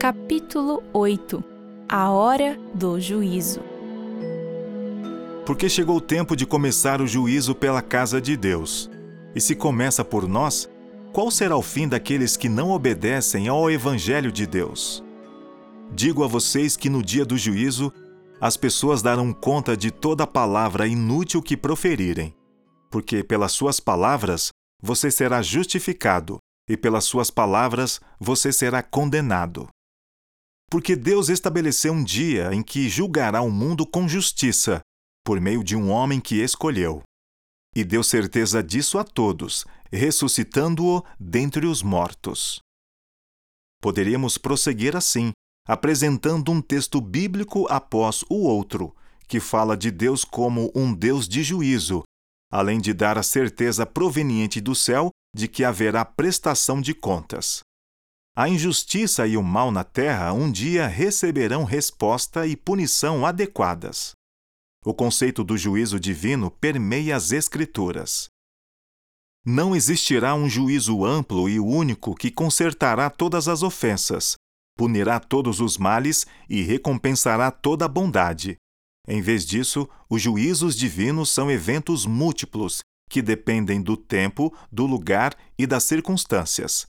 [0.00, 1.44] Capítulo 8
[1.86, 3.60] A Hora do Juízo
[5.44, 8.90] Porque chegou o tempo de começar o juízo pela casa de Deus.
[9.34, 10.70] E se começa por nós,
[11.12, 15.04] qual será o fim daqueles que não obedecem ao Evangelho de Deus?
[15.92, 17.92] Digo a vocês que no dia do juízo,
[18.40, 22.34] as pessoas darão conta de toda palavra inútil que proferirem,
[22.90, 24.48] porque pelas suas palavras
[24.82, 29.68] você será justificado, e pelas suas palavras você será condenado.
[30.70, 34.80] Porque Deus estabeleceu um dia em que julgará o mundo com justiça,
[35.24, 37.02] por meio de um homem que escolheu.
[37.74, 42.60] E deu certeza disso a todos, ressuscitando-o dentre os mortos.
[43.82, 45.32] Poderíamos prosseguir assim,
[45.66, 48.94] apresentando um texto bíblico após o outro,
[49.26, 52.02] que fala de Deus como um Deus de juízo,
[52.50, 57.60] além de dar a certeza proveniente do céu de que haverá prestação de contas.
[58.36, 64.12] A injustiça e o mal na terra um dia receberão resposta e punição adequadas.
[64.84, 68.28] O conceito do juízo divino permeia as Escrituras.
[69.44, 74.36] Não existirá um juízo amplo e único que consertará todas as ofensas,
[74.76, 78.56] punirá todos os males e recompensará toda a bondade.
[79.08, 85.36] Em vez disso, os juízos divinos são eventos múltiplos que dependem do tempo, do lugar
[85.58, 86.86] e das circunstâncias.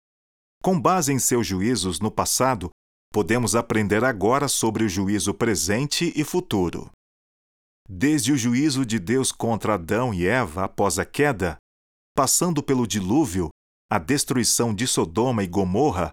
[0.63, 2.71] Com base em seus juízos no passado,
[3.11, 6.91] podemos aprender agora sobre o juízo presente e futuro.
[7.89, 11.57] Desde o juízo de Deus contra Adão e Eva após a queda,
[12.15, 13.49] passando pelo dilúvio,
[13.91, 16.13] a destruição de Sodoma e Gomorra,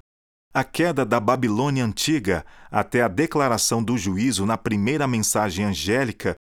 [0.54, 6.36] a queda da Babilônia antiga até a declaração do juízo na primeira mensagem angélica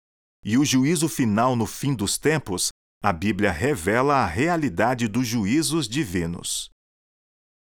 [0.44, 5.88] e o juízo final no fim dos tempos, a Bíblia revela a realidade dos juízos
[5.88, 6.68] divinos.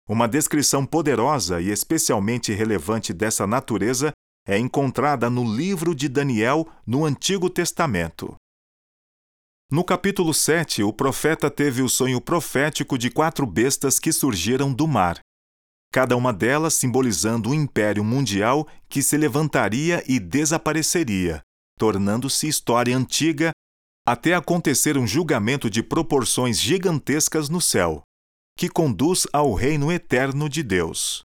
[0.09, 4.11] Uma descrição poderosa e especialmente relevante dessa natureza
[4.47, 8.35] é encontrada no livro de Daniel no Antigo Testamento.
[9.71, 14.87] No capítulo 7, o profeta teve o sonho profético de quatro bestas que surgiram do
[14.87, 15.19] mar,
[15.93, 21.41] cada uma delas simbolizando um império mundial que se levantaria e desapareceria,
[21.77, 23.51] tornando-se história antiga
[24.07, 28.01] até acontecer um julgamento de proporções gigantescas no céu,
[28.59, 31.23] que conduz ao reino eterno de Deus.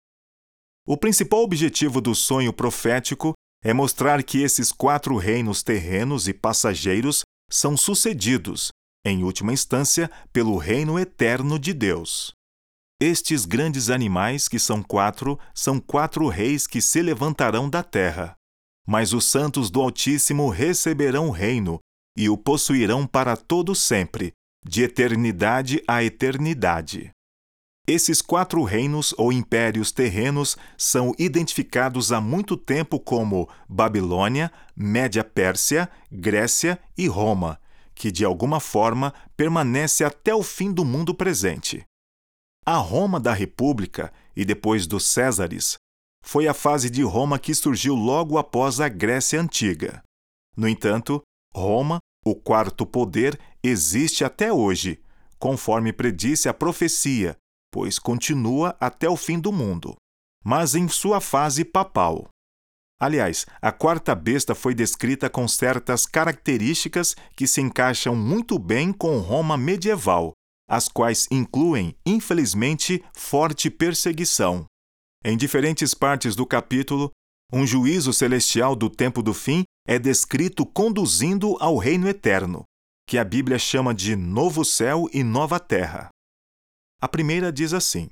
[0.84, 7.22] O principal objetivo do sonho profético é mostrar que esses quatro reinos terrenos e passageiros
[7.48, 8.72] são sucedidos,
[9.06, 12.32] em última instância, pelo reino eterno de Deus.
[13.00, 18.34] Estes grandes animais, que são quatro, são quatro reis que se levantarão da terra.
[18.88, 21.78] Mas os santos do Altíssimo receberão o reino
[22.18, 24.32] e o possuirão para todo sempre,
[24.66, 27.12] de eternidade a eternidade.
[27.92, 35.90] Esses quatro reinos ou impérios terrenos são identificados há muito tempo como Babilônia, Média Pérsia,
[36.08, 37.60] Grécia e Roma,
[37.92, 41.84] que de alguma forma permanece até o fim do mundo presente.
[42.64, 45.76] A Roma da República e depois dos Césares
[46.24, 50.00] foi a fase de Roma que surgiu logo após a Grécia Antiga.
[50.56, 51.20] No entanto,
[51.52, 55.02] Roma, o quarto poder, existe até hoje,
[55.40, 57.36] conforme predisse a profecia,
[57.70, 59.94] pois continua até o fim do mundo,
[60.44, 62.28] mas em sua fase papal.
[63.00, 69.18] Aliás, a quarta besta foi descrita com certas características que se encaixam muito bem com
[69.20, 70.32] Roma medieval,
[70.68, 74.66] as quais incluem, infelizmente, forte perseguição.
[75.24, 77.10] Em diferentes partes do capítulo,
[77.52, 82.64] um juízo celestial do tempo do fim é descrito conduzindo ao reino eterno,
[83.08, 86.10] que a Bíblia chama de novo céu e nova terra.
[87.00, 88.08] A primeira diz assim: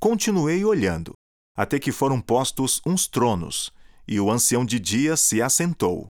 [0.00, 1.12] Continuei olhando,
[1.56, 3.72] até que foram postos uns tronos,
[4.08, 6.06] e o ancião de dias se assentou.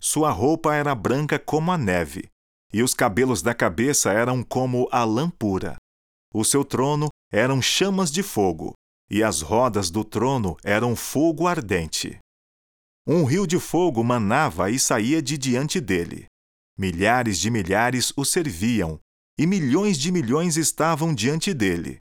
[0.00, 2.28] Sua roupa era branca como a neve,
[2.72, 5.76] e os cabelos da cabeça eram como a lã pura.
[6.32, 8.74] O seu trono eram chamas de fogo,
[9.10, 12.18] e as rodas do trono eram fogo ardente.
[13.06, 16.26] Um rio de fogo manava e saía de diante dele.
[16.78, 19.00] Milhares de milhares o serviam,
[19.40, 21.96] e milhões de milhões estavam diante dele.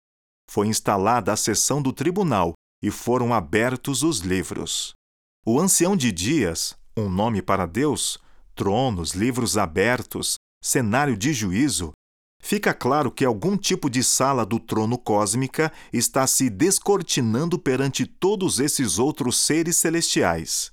[0.50, 4.94] Foi instalada a sessão do tribunal e foram abertos os livros.
[5.45, 8.18] O ancião de dias, um nome para Deus,
[8.56, 11.92] tronos, livros abertos, cenário de juízo,
[12.42, 18.60] fica claro que algum tipo de sala do trono cósmica está se descortinando perante todos
[18.60, 20.72] esses outros seres celestiais.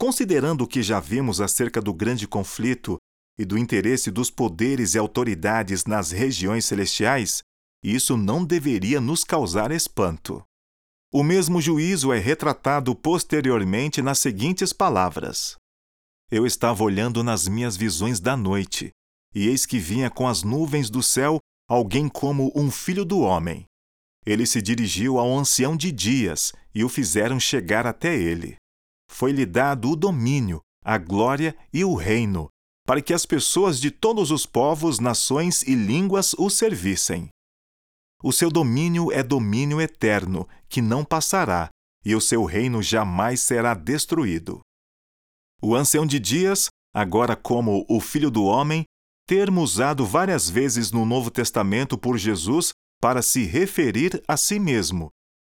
[0.00, 2.98] Considerando o que já vimos acerca do grande conflito
[3.38, 7.42] e do interesse dos poderes e autoridades nas regiões celestiais,
[7.82, 10.42] isso não deveria nos causar espanto.
[11.12, 15.56] O mesmo juízo é retratado posteriormente nas seguintes palavras:
[16.30, 18.90] Eu estava olhando nas minhas visões da noite,
[19.34, 21.38] e eis que vinha com as nuvens do céu
[21.68, 23.64] alguém como um filho do homem.
[24.26, 28.56] Ele se dirigiu ao ancião de dias e o fizeram chegar até ele.
[29.10, 32.48] Foi-lhe dado o domínio, a glória e o reino,
[32.86, 37.28] para que as pessoas de todos os povos, nações e línguas o servissem.
[38.22, 41.68] O seu domínio é domínio eterno, que não passará,
[42.04, 44.60] e o seu reino jamais será destruído.
[45.62, 48.84] O ancião de dias, agora como o Filho do Homem,
[49.26, 55.08] termo usado várias vezes no Novo Testamento por Jesus para se referir a si mesmo,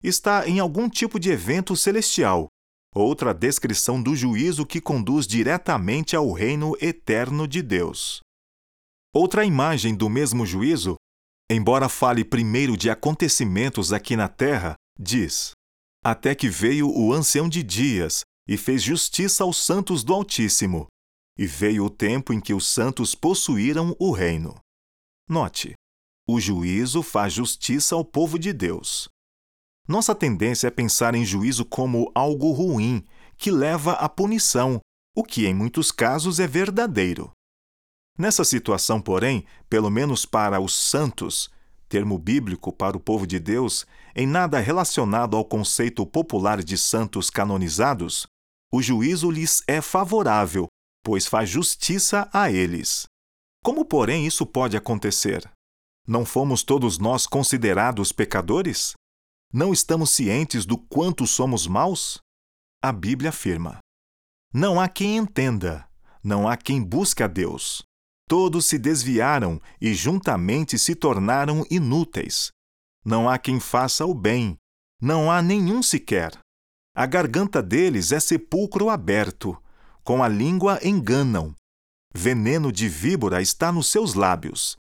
[0.03, 2.49] está em algum tipo de evento celestial,
[2.95, 8.21] outra descrição do juízo que conduz diretamente ao reino eterno de Deus.
[9.15, 10.97] Outra imagem do mesmo juízo
[11.51, 15.53] embora fale primeiro de acontecimentos aqui na terra, diz:
[16.05, 20.87] Até que veio o ancião de dias e fez justiça aos santos do Altíssimo,
[21.39, 24.59] e veio o tempo em que os santos possuíram o reino.
[25.29, 25.75] Note:
[26.29, 29.09] o juízo faz justiça ao povo de Deus.
[29.89, 33.03] Nossa tendência é pensar em juízo como algo ruim,
[33.39, 34.81] que leva à punição,
[35.17, 37.33] o que em muitos casos é verdadeiro.
[38.19, 41.51] Nessa situação, porém, pelo menos para os santos,
[41.89, 47.31] termo bíblico para o povo de Deus, em nada relacionado ao conceito popular de santos
[47.31, 48.27] canonizados,
[48.71, 50.67] o juízo lhes é favorável,
[51.03, 53.07] pois faz justiça a eles.
[53.65, 55.51] Como, porém, isso pode acontecer?
[56.07, 58.93] Não fomos todos nós considerados pecadores?
[59.53, 62.21] Não estamos cientes do quanto somos maus?
[62.83, 63.79] A Bíblia afirma:
[64.53, 65.89] Não há quem entenda,
[66.23, 67.83] não há quem busque a Deus.
[68.29, 72.51] Todos se desviaram e juntamente se tornaram inúteis.
[73.03, 74.55] Não há quem faça o bem,
[75.01, 76.39] não há nenhum sequer.
[76.95, 79.57] A garganta deles é sepulcro aberto,
[80.05, 81.55] com a língua enganam.
[82.15, 84.77] Veneno de víbora está nos seus lábios.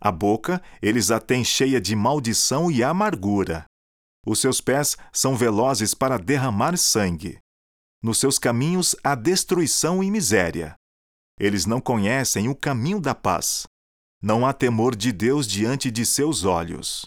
[0.00, 3.66] A boca eles a têm cheia de maldição e amargura.
[4.26, 7.38] Os seus pés são velozes para derramar sangue.
[8.02, 10.74] Nos seus caminhos há destruição e miséria.
[11.38, 13.66] Eles não conhecem o caminho da paz.
[14.20, 17.06] Não há temor de Deus diante de seus olhos.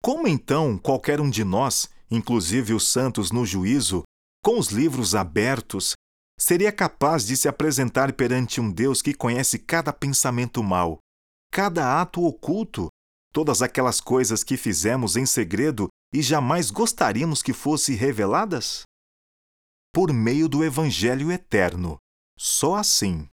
[0.00, 4.04] Como então qualquer um de nós, inclusive os santos no juízo,
[4.44, 5.94] com os livros abertos,
[6.38, 10.98] seria capaz de se apresentar perante um Deus que conhece cada pensamento mau,
[11.50, 12.88] cada ato oculto,
[13.34, 18.84] todas aquelas coisas que fizemos em segredo e jamais gostaríamos que fossem reveladas?
[19.92, 21.98] Por meio do Evangelho eterno,
[22.38, 23.28] só assim.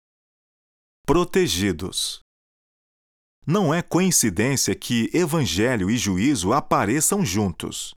[1.05, 2.19] Protegidos.
[3.45, 7.93] Não é coincidência que evangelho e juízo apareçam juntos.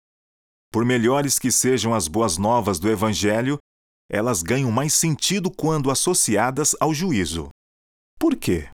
[0.72, 3.58] Por melhores que sejam as boas novas do evangelho,
[4.10, 7.50] elas ganham mais sentido quando associadas ao juízo.
[8.20, 8.70] Por quê?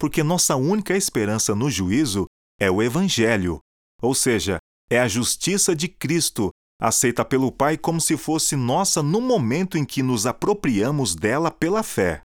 [0.00, 2.26] Porque nossa única esperança no juízo
[2.62, 3.58] é o evangelho,
[4.00, 6.50] ou seja, é a justiça de Cristo
[6.80, 11.82] aceita pelo Pai como se fosse nossa no momento em que nos apropriamos dela pela
[11.82, 12.22] fé.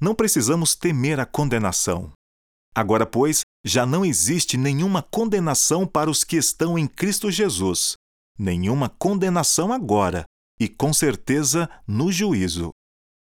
[0.00, 2.12] Não precisamos temer a condenação.
[2.72, 7.94] Agora, pois, já não existe nenhuma condenação para os que estão em Cristo Jesus.
[8.38, 10.24] Nenhuma condenação agora,
[10.60, 12.70] e com certeza no juízo.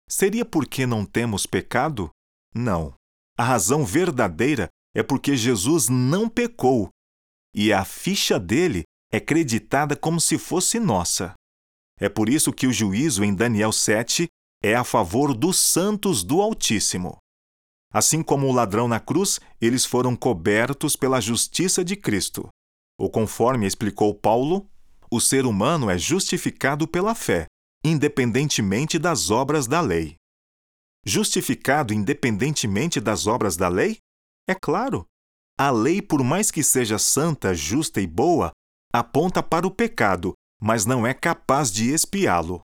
[0.10, 2.10] Seria porque não temos pecado?
[2.54, 2.94] Não.
[3.38, 6.90] A razão verdadeira é porque Jesus não pecou,
[7.54, 11.34] e a ficha dele é creditada como se fosse nossa.
[12.00, 14.28] É por isso que o juízo em Daniel 7
[14.64, 17.18] é a favor dos santos do Altíssimo.
[17.94, 22.48] Assim como o ladrão na cruz, eles foram cobertos pela justiça de Cristo.
[22.98, 24.70] Ou conforme explicou Paulo,
[25.12, 27.48] o ser humano é justificado pela fé,
[27.84, 30.16] independentemente das obras da lei.
[31.06, 33.98] Justificado independentemente das obras da lei?
[34.52, 35.06] É claro.
[35.58, 38.52] A lei, por mais que seja santa, justa e boa,
[38.92, 42.62] aponta para o pecado, mas não é capaz de expiá-lo.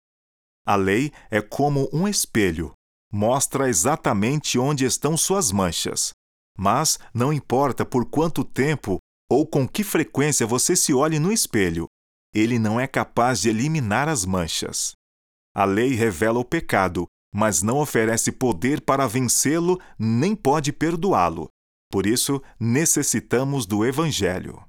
[0.65, 2.71] A lei é como um espelho,
[3.11, 6.13] mostra exatamente onde estão suas manchas.
[6.57, 8.99] Mas não importa por quanto tempo
[9.29, 11.87] ou com que frequência você se olhe no espelho,
[12.33, 14.93] ele não é capaz de eliminar as manchas.
[15.53, 21.49] A lei revela o pecado, mas não oferece poder para vencê-lo nem pode perdoá-lo.
[21.93, 24.63] Por isso, necessitamos do Evangelho.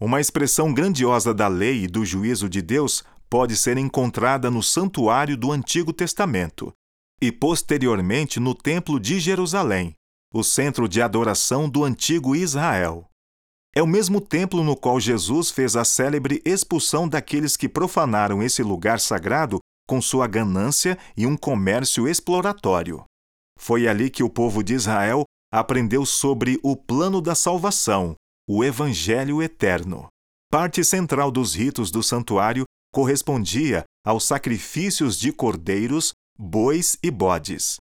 [0.00, 5.36] Uma expressão grandiosa da lei e do juízo de Deus pode ser encontrada no santuário
[5.36, 6.72] do Antigo Testamento
[7.20, 9.94] e posteriormente no Templo de Jerusalém,
[10.32, 13.08] o centro de adoração do antigo Israel.
[13.74, 18.62] É o mesmo templo no qual Jesus fez a célebre expulsão daqueles que profanaram esse
[18.62, 23.02] lugar sagrado com sua ganância e um comércio exploratório.
[23.58, 28.14] Foi ali que o povo de Israel aprendeu sobre o plano da salvação,
[28.48, 30.08] o Evangelho eterno.
[30.50, 37.76] Parte central dos ritos do santuário correspondia aos sacrifícios de cordeiros, bois e bodes.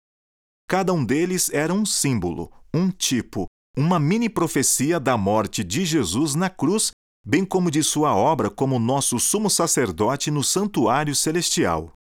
[0.68, 6.34] Cada um deles era um símbolo, um tipo, uma mini profecia da morte de Jesus
[6.34, 6.92] na cruz,
[7.24, 11.92] bem como de sua obra como nosso sumo sacerdote no santuário celestial.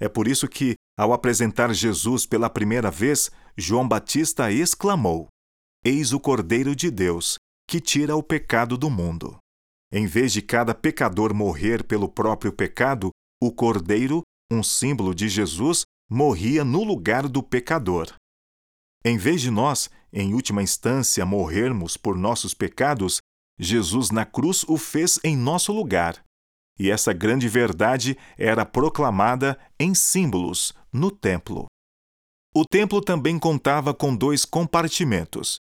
[0.00, 5.28] É por isso que, ao apresentar Jesus pela primeira vez, João Batista exclamou:
[5.84, 9.38] Eis o Cordeiro de Deus, que tira o pecado do mundo.
[9.92, 15.84] Em vez de cada pecador morrer pelo próprio pecado, o Cordeiro, um símbolo de Jesus,
[16.10, 18.12] morria no lugar do pecador.
[19.04, 23.18] Em vez de nós, em última instância, morrermos por nossos pecados,
[23.58, 26.24] Jesus na cruz o fez em nosso lugar.
[26.78, 31.66] E essa grande verdade era proclamada em símbolos no templo.
[32.56, 35.56] O templo também contava com dois compartimentos.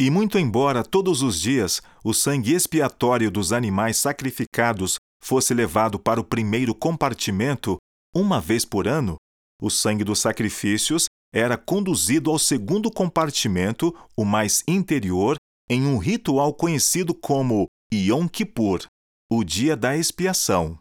[0.00, 6.20] E muito embora todos os dias o sangue expiatório dos animais sacrificados fosse levado para
[6.20, 7.76] o primeiro compartimento,
[8.12, 9.16] uma vez por ano,
[9.60, 15.36] o sangue dos sacrifícios era conduzido ao segundo compartimento, o mais interior,
[15.70, 18.84] em um ritual conhecido como Yom Kippur,
[19.30, 20.76] o dia da expiação.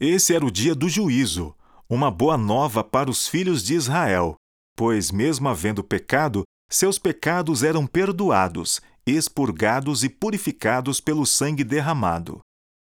[0.00, 1.54] Esse era o dia do juízo,
[1.86, 4.36] uma boa nova para os filhos de Israel,
[4.80, 12.40] pois, mesmo havendo pecado, seus pecados eram perdoados, expurgados e purificados pelo sangue derramado.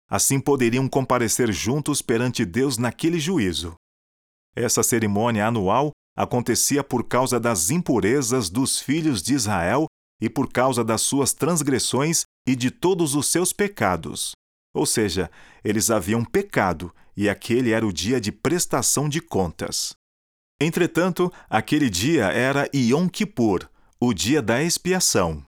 [0.07, 3.73] Assim poderiam comparecer juntos perante Deus naquele juízo.
[4.55, 9.87] Essa cerimônia anual acontecia por causa das impurezas dos filhos de Israel
[10.21, 14.33] e por causa das suas transgressões e de todos os seus pecados.
[14.71, 15.31] Ou seja,
[15.63, 19.99] eles haviam pecado e aquele era o dia de prestação de contas.
[20.63, 23.67] Entretanto, aquele dia era Yom Kippur,
[23.99, 25.43] o dia da expiação.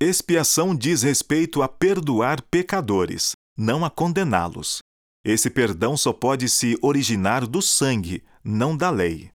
[0.00, 4.78] Expiação diz respeito a perdoar pecadores, não a condená-los.
[5.24, 9.32] Esse perdão só pode se originar do sangue, não da lei.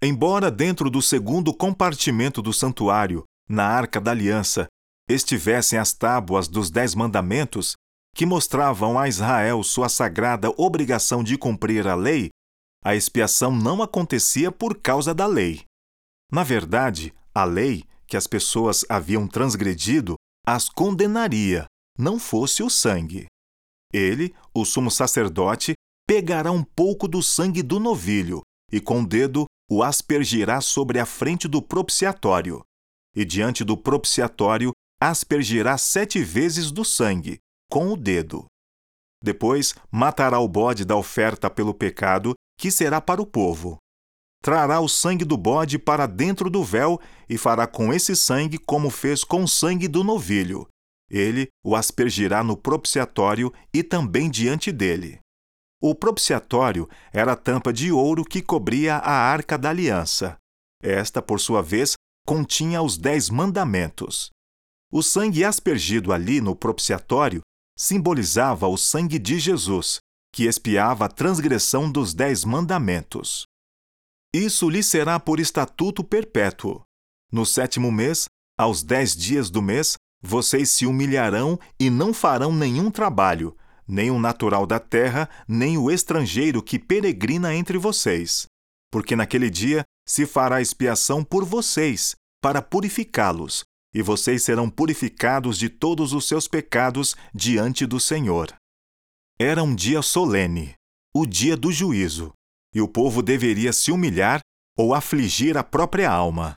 [0.00, 4.66] Embora dentro do segundo compartimento do santuário, na Arca da Aliança,
[5.10, 7.74] estivessem as tábuas dos Dez Mandamentos,
[8.16, 12.30] que mostravam a Israel sua sagrada obrigação de cumprir a lei,
[12.84, 15.64] a expiação não acontecia por causa da lei.
[16.32, 20.14] Na verdade, a lei, que as pessoas haviam transgredido,
[20.46, 21.66] as condenaria,
[21.98, 23.26] não fosse o sangue.
[23.92, 25.74] Ele, o sumo sacerdote,
[26.06, 31.06] pegará um pouco do sangue do novilho e com o dedo o aspergirá sobre a
[31.06, 32.62] frente do propiciatório.
[33.14, 37.38] E diante do propiciatório aspergirá sete vezes do sangue,
[37.70, 38.46] com o dedo.
[39.22, 43.78] Depois matará o bode da oferta pelo pecado, que será para o povo.
[44.42, 48.90] Trará o sangue do bode para dentro do véu e fará com esse sangue como
[48.90, 50.68] fez com o sangue do novilho.
[51.10, 55.20] Ele o aspergirá no propiciatório e também diante dele.
[55.80, 60.36] O propiciatório era a tampa de ouro que cobria a arca da aliança.
[60.82, 61.94] Esta, por sua vez,
[62.26, 64.30] continha os dez mandamentos.
[64.92, 67.40] O sangue aspergido ali no propiciatório
[67.78, 69.98] simbolizava o sangue de Jesus,
[70.32, 73.44] que expiava a transgressão dos dez mandamentos.
[74.32, 76.82] Isso lhe será por estatuto perpétuo.
[77.32, 78.26] No sétimo mês,
[78.58, 83.56] aos dez dias do mês, vocês se humilharão e não farão nenhum trabalho,
[83.88, 88.46] nem o natural da terra, nem o estrangeiro que peregrina entre vocês.
[88.92, 95.68] Porque naquele dia se fará expiação por vocês, para purificá-los, e vocês serão purificados de
[95.68, 98.54] todos os seus pecados diante do Senhor.
[99.42, 100.74] Era um dia solene,
[101.16, 102.30] o dia do juízo,
[102.74, 104.40] e o povo deveria se humilhar
[104.76, 106.52] ou afligir a própria alma.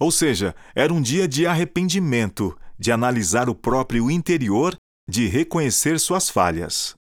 [0.00, 4.76] Ou seja, era um dia de arrependimento, de analisar o próprio interior
[5.10, 6.94] de reconhecer suas falhas.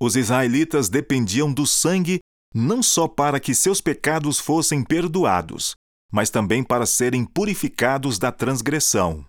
[0.00, 2.18] Os israelitas dependiam do sangue
[2.52, 5.76] não só para que seus pecados fossem perdoados,
[6.10, 9.24] mas também para serem purificados da transgressão.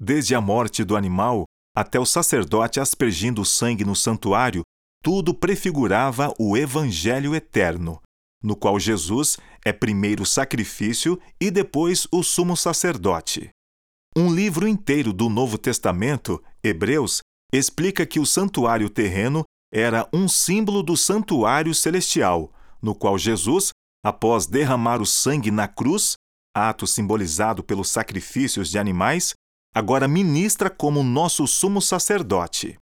[0.00, 1.44] Desde a morte do animal
[1.76, 4.62] até o sacerdote aspergindo o sangue no santuário,
[5.02, 8.00] tudo prefigurava o Evangelho eterno,
[8.42, 13.50] no qual Jesus é primeiro sacrifício e depois o sumo sacerdote.
[14.16, 17.20] Um livro inteiro do Novo Testamento, Hebreus,
[17.52, 23.70] explica que o santuário terreno era um símbolo do santuário celestial, no qual Jesus,
[24.04, 26.14] após derramar o sangue na cruz,
[26.54, 29.34] ato simbolizado pelos sacrifícios de animais,
[29.74, 32.78] agora ministra como nosso sumo sacerdote.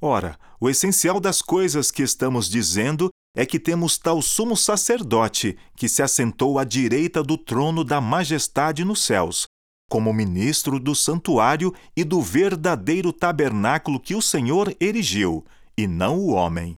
[0.00, 5.88] Ora, o essencial das coisas que estamos dizendo é que temos tal sumo sacerdote que
[5.88, 9.46] se assentou à direita do trono da majestade nos céus,
[9.90, 15.44] como ministro do santuário e do verdadeiro tabernáculo que o Senhor erigiu,
[15.76, 16.74] e não o homem.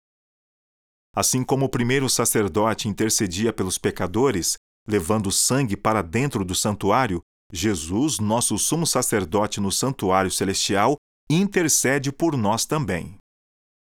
[1.14, 4.56] Assim como o primeiro sacerdote intercedia pelos pecadores,
[4.88, 7.20] levando sangue para dentro do santuário,
[7.52, 10.96] Jesus, nosso sumo sacerdote no santuário celestial,
[11.34, 13.16] intercede por nós também.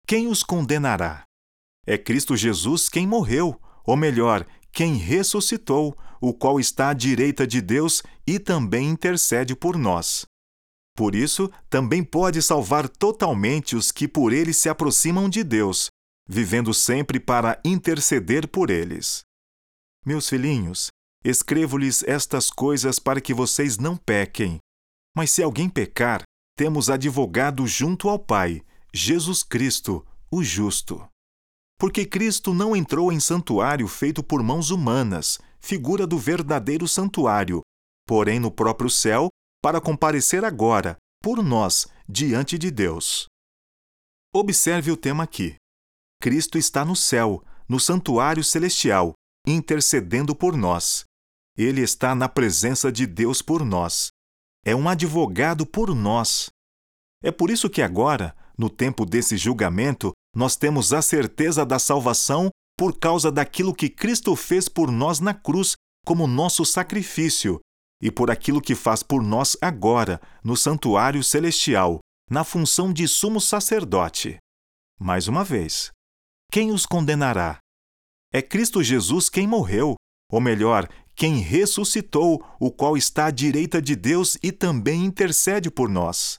[0.07, 1.25] Quem os condenará?
[1.87, 7.61] É Cristo Jesus quem morreu, ou melhor, quem ressuscitou, o qual está à direita de
[7.61, 10.25] Deus e também intercede por nós.
[10.97, 15.89] Por isso, também pode salvar totalmente os que por ele se aproximam de Deus,
[16.29, 19.23] vivendo sempre para interceder por eles.
[20.07, 20.89] Meus filhinhos,
[21.25, 24.59] escrevo-lhes estas coisas para que vocês não pequem.
[25.17, 26.23] Mas se alguém pecar,
[26.57, 31.07] temos advogado junto ao Pai, Jesus Cristo, o justo.
[31.79, 37.61] Porque Cristo não entrou em santuário feito por mãos humanas, figura do verdadeiro santuário,
[38.07, 39.29] porém no próprio céu,
[39.61, 43.27] para comparecer agora, por nós, diante de Deus.
[44.33, 45.57] Observe o tema aqui.
[46.21, 49.15] Cristo está no céu, no santuário celestial,
[49.47, 51.05] intercedendo por nós.
[51.57, 54.11] Ele está na presença de Deus por nós.
[54.65, 56.49] É um advogado por nós.
[57.23, 62.49] É por isso que agora, no tempo desse julgamento, nós temos a certeza da salvação
[62.79, 67.61] por causa daquilo que Cristo fez por nós na cruz como nosso sacrifício
[68.01, 73.41] e por aquilo que faz por nós agora no santuário celestial, na função de sumo
[73.41, 74.39] sacerdote.
[74.99, 75.91] Mais uma vez,
[76.51, 77.59] quem os condenará?
[78.33, 79.95] É Cristo Jesus quem morreu,
[80.31, 85.89] ou melhor, quem ressuscitou, o qual está à direita de Deus e também intercede por
[85.89, 86.39] nós.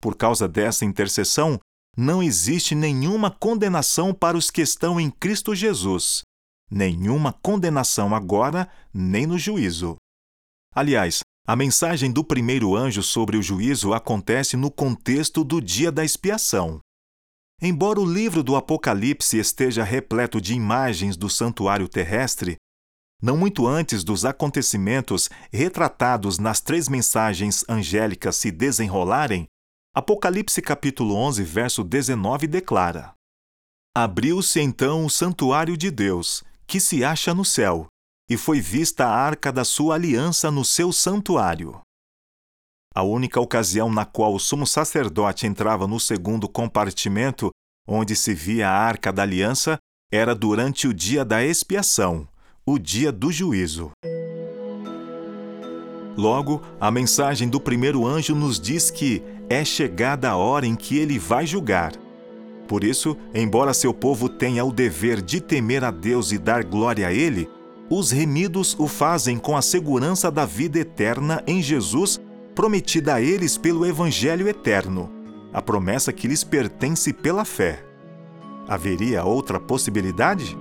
[0.00, 1.58] Por causa dessa intercessão,
[1.96, 6.22] não existe nenhuma condenação para os que estão em Cristo Jesus.
[6.70, 9.96] Nenhuma condenação agora, nem no juízo.
[10.74, 16.04] Aliás, a mensagem do primeiro anjo sobre o juízo acontece no contexto do dia da
[16.04, 16.80] expiação.
[17.62, 22.56] Embora o livro do Apocalipse esteja repleto de imagens do santuário terrestre,
[23.22, 29.46] não muito antes dos acontecimentos retratados nas três mensagens angélicas se desenrolarem,
[29.96, 33.14] Apocalipse capítulo 11, verso 19 declara:
[33.96, 37.86] Abriu-se então o santuário de Deus, que se acha no céu,
[38.28, 41.80] e foi vista a arca da sua aliança no seu santuário.
[42.92, 47.50] A única ocasião na qual o sumo sacerdote entrava no segundo compartimento,
[47.86, 49.78] onde se via a arca da aliança,
[50.12, 52.28] era durante o dia da expiação,
[52.66, 53.90] o dia do juízo.
[56.16, 60.96] Logo, a mensagem do primeiro anjo nos diz que é chegada a hora em que
[60.96, 61.92] ele vai julgar.
[62.66, 67.06] Por isso, embora seu povo tenha o dever de temer a Deus e dar glória
[67.06, 67.46] a Ele,
[67.90, 72.18] os remidos o fazem com a segurança da vida eterna em Jesus,
[72.54, 75.12] prometida a eles pelo Evangelho eterno,
[75.52, 77.84] a promessa que lhes pertence pela fé.
[78.66, 80.56] Haveria outra possibilidade?